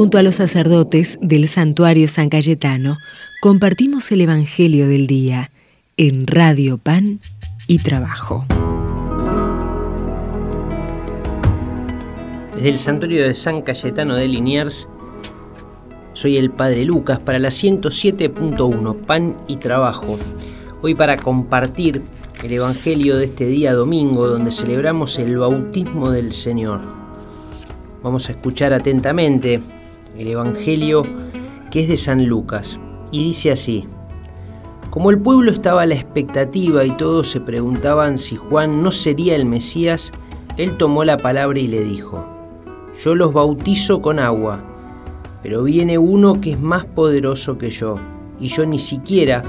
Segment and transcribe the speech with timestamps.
[0.00, 2.96] Junto a los sacerdotes del santuario San Cayetano,
[3.42, 5.50] compartimos el Evangelio del Día
[5.98, 7.20] en Radio Pan
[7.66, 8.46] y Trabajo.
[12.54, 14.88] Desde el santuario de San Cayetano de Liniers,
[16.14, 20.18] soy el Padre Lucas para la 107.1, Pan y Trabajo.
[20.80, 22.00] Hoy para compartir
[22.42, 26.80] el Evangelio de este día domingo donde celebramos el bautismo del Señor.
[28.02, 29.60] Vamos a escuchar atentamente
[30.18, 31.02] el Evangelio
[31.70, 32.78] que es de San Lucas
[33.12, 33.86] y dice así.
[34.90, 39.36] Como el pueblo estaba a la expectativa y todos se preguntaban si Juan no sería
[39.36, 40.10] el Mesías,
[40.56, 42.26] él tomó la palabra y le dijo,
[43.04, 44.64] Yo los bautizo con agua
[45.42, 47.94] pero viene uno que es más poderoso que yo,
[48.38, 49.42] y yo ni siquiera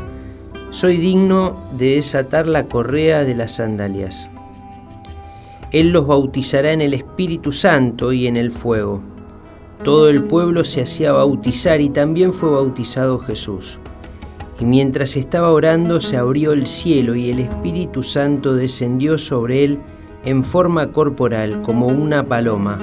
[0.69, 4.29] soy digno de desatar la correa de las sandalias.
[5.71, 9.01] Él los bautizará en el Espíritu Santo y en el fuego.
[9.83, 13.79] Todo el pueblo se hacía bautizar y también fue bautizado Jesús.
[14.59, 19.79] Y mientras estaba orando se abrió el cielo y el Espíritu Santo descendió sobre él
[20.23, 22.77] en forma corporal como una paloma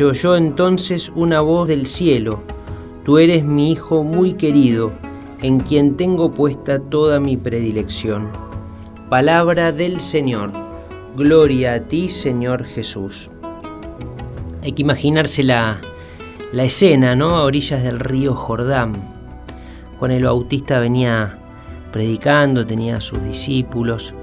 [0.00, 2.40] se oyó entonces una voz del cielo,
[3.04, 4.92] Tú eres mi Hijo muy querido,
[5.42, 8.28] en quien tengo puesta toda mi predilección.
[9.08, 10.52] Palabra del Señor.
[11.16, 13.30] Gloria a ti, Señor Jesús.
[14.62, 15.42] Hay que imaginarse
[16.52, 17.30] la, escena, ¿no?
[17.30, 18.92] A orillas del río Jordán.
[19.98, 21.38] Juan el Bautista venía
[21.92, 24.14] predicando, tenía a sus discípulos,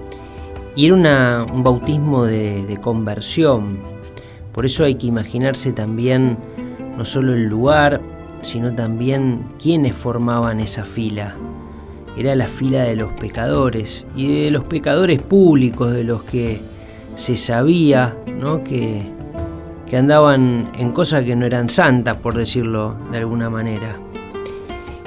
[0.75, 3.79] y era un bautismo de, de conversión,
[4.57, 6.35] por eso hay que imaginarse también
[6.97, 8.01] no solo el lugar,
[8.41, 11.35] sino también quiénes formaban esa fila.
[12.17, 16.59] Era la fila de los pecadores y de los pecadores públicos, de los que
[17.13, 18.63] se sabía ¿no?
[18.63, 19.03] que,
[19.89, 23.97] que andaban en cosas que no eran santas, por decirlo de alguna manera.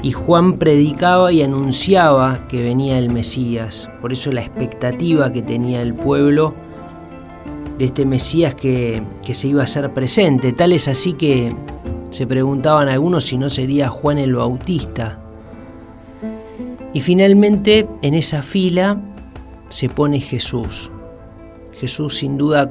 [0.02, 5.82] Y Juan predicaba y anunciaba que venía el Mesías, por eso la expectativa que tenía
[5.82, 6.54] el pueblo
[7.76, 9.02] de este Mesías que,
[9.32, 10.52] se iba a hacer presente.
[10.52, 11.54] Tal es así que
[12.10, 15.18] se preguntaban algunos si no sería Juan el Bautista.
[16.92, 19.00] Y finalmente en esa fila
[19.68, 20.90] se pone Jesús.
[21.78, 22.70] Jesús sin duda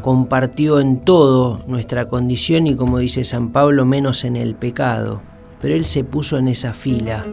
[0.00, 5.20] compartió en todo nuestra condición y como dice San Pablo, menos en el pecado.
[5.60, 7.24] Pero Él se puso en esa fila.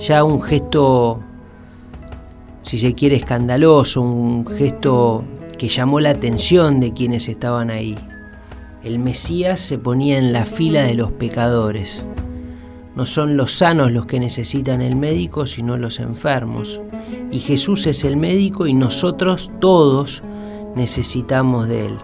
[0.00, 1.20] Ya un gesto,
[2.62, 5.24] si se quiere, escandaloso, un gesto
[5.58, 7.96] que llamó la atención de quienes estaban ahí.
[8.82, 12.04] El Mesías se ponía en la fila de los pecadores.
[12.94, 16.80] No son los sanos los que necesitan el médico, sino los enfermos.
[17.32, 20.22] Y Jesús es el médico y nosotros todos
[20.74, 21.98] necesitamos de Él.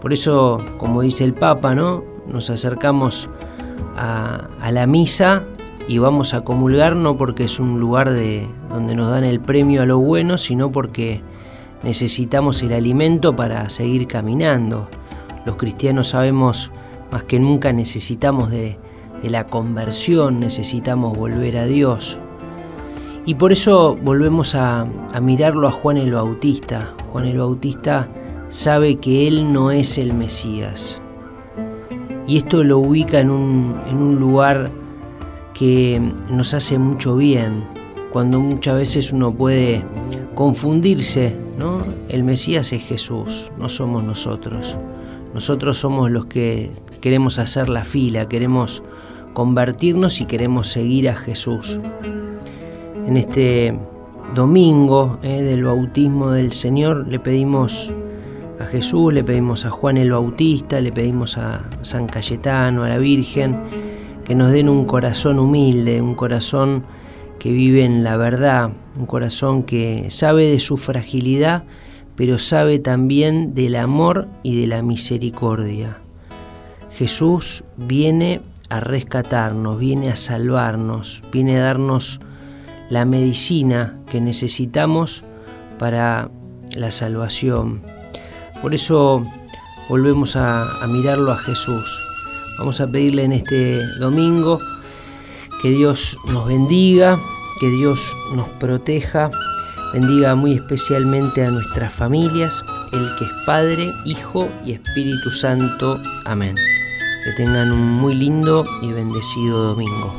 [0.00, 2.04] Por eso, como dice el Papa, ¿no?
[2.26, 3.28] nos acercamos
[3.96, 5.44] a, la misa
[5.88, 9.82] y vamos a comulgar no porque es un lugar de, donde nos dan el premio
[9.82, 11.20] a lo bueno, sino porque
[11.82, 14.88] necesitamos el alimento para seguir caminando.
[15.44, 16.70] Los cristianos sabemos
[17.10, 18.78] más que nunca necesitamos de,
[19.22, 22.18] la conversión, necesitamos volver a Dios.
[23.24, 24.84] Y por eso volvemos a,
[25.20, 26.92] mirarlo a Juan el Bautista.
[27.12, 28.08] Juan el Bautista
[28.48, 31.00] sabe que él no es el Mesías.
[32.26, 34.70] Y esto lo ubica en un, en un lugar
[35.52, 36.00] que
[36.30, 37.64] nos hace mucho bien,
[38.12, 39.84] cuando muchas veces uno puede
[40.34, 41.84] confundirse, ¿no?
[42.08, 44.78] El Mesías es Jesús, no somos nosotros.
[45.34, 48.82] Nosotros somos los que queremos hacer la fila, queremos
[49.34, 51.78] convertirnos y queremos seguir a Jesús.
[53.06, 53.78] En este
[54.34, 55.42] domingo ¿eh?
[55.42, 57.92] del bautismo del Señor le pedimos
[58.58, 62.98] a Jesús, le pedimos a Juan el Bautista, le pedimos a San Cayetano, a la
[62.98, 63.58] Virgen,
[64.24, 66.84] que nos den un corazón humilde, un corazón
[67.38, 71.64] que vive en la verdad, un corazón que sabe de su fragilidad,
[72.16, 75.98] pero sabe también del amor y de la misericordia.
[76.92, 82.20] Jesús viene a rescatarnos, viene a salvarnos, viene a darnos
[82.90, 85.24] la medicina que necesitamos
[85.78, 86.30] para
[86.74, 87.82] la salvación.
[88.60, 89.26] Por eso
[89.88, 92.02] volvemos a, mirarlo a Jesús.
[92.58, 94.60] Vamos a pedirle en este domingo
[95.60, 97.18] que Dios nos bendiga,
[97.60, 99.30] que Dios nos proteja,
[99.92, 102.62] bendiga muy especialmente a nuestras familias,
[102.92, 106.00] el que es Padre, Hijo y Espíritu Santo.
[106.24, 106.54] Amén.
[107.24, 110.12] Que tengan un muy lindo y bendecido domingo.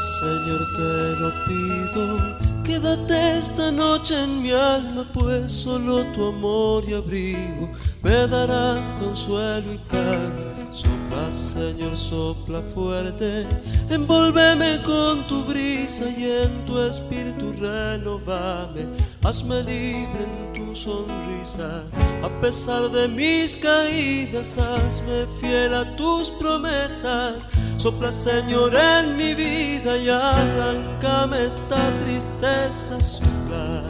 [0.00, 6.94] Señor, te lo pido Quédate esta noche en mi alma, pues solo tu amor y
[6.94, 7.68] abrigo
[8.02, 10.69] me darán consuelo y calma.
[10.72, 13.44] Sopla, Señor, sopla fuerte,
[13.88, 18.86] envolveme con tu brisa y en tu espíritu renovame.
[19.24, 21.82] Hazme libre en tu sonrisa,
[22.22, 27.34] a pesar de mis caídas, hazme fiel a tus promesas.
[27.76, 33.00] Sopla, Señor, en mi vida y arrancame esta tristeza.
[33.00, 33.82] Sopla,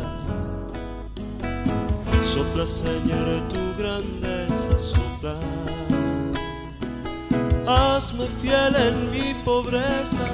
[2.23, 4.79] sopla, Señor, tu grandeza.
[4.79, 5.35] Sopla,
[7.71, 10.27] hazme fiel en mi pobreza.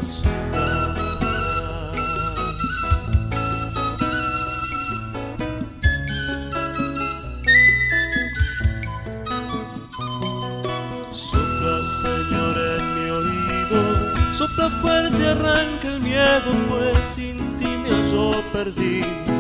[14.33, 14.71] Sopla.
[14.83, 19.36] Fuerte, arranca el miedo, pues sin ti me hallo perdido.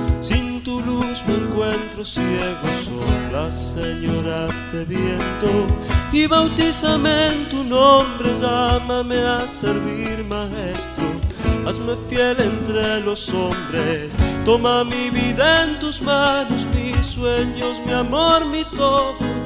[0.86, 2.66] Luz me encuentro ciego.
[2.84, 5.50] Sopla, Señor, hazte viento.
[6.12, 11.06] Y bautízame en tu nombre, llámame a servir, maestro.
[11.66, 14.16] Hazme fiel entre los hombres.
[14.44, 19.36] Toma mi vida en tus manos, mis sueños, mi amor, mi todo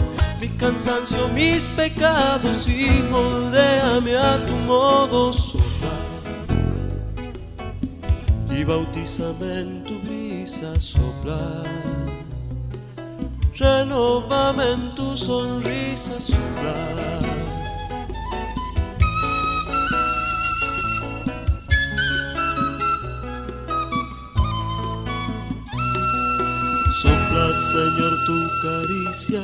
[0.40, 5.90] mi cansancio, mis pecados y moldéame a tu modo sopla
[8.50, 9.98] y bautízame en tu
[10.40, 11.62] brisa sopla
[13.58, 16.74] renovame en tu sonrisa sopla
[27.02, 29.40] Sopla, Señor, tu caricia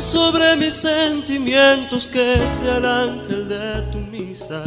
[0.00, 4.62] sobre mis sentimientos, que sea el ángel de tu misa,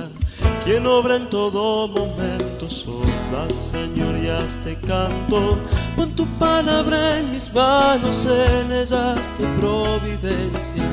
[0.63, 2.41] quien obra en todo momento.
[3.50, 5.57] Señor, y hazte canto.
[5.95, 10.83] Pon tu palabra en mis manos, en ellas tu providencia.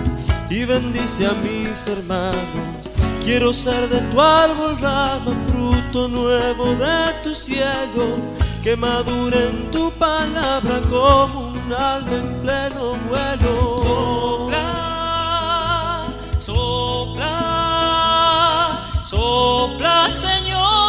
[0.48, 2.88] Y bendice a mis hermanos.
[3.24, 8.16] Quiero ser de tu árbol rama, fruto nuevo de tu cielo,
[8.62, 13.78] que madure en tu palabra como un alma en pleno vuelo.
[14.48, 16.06] Sopla,
[16.38, 17.34] sopla,
[19.02, 20.87] sopla, Señor.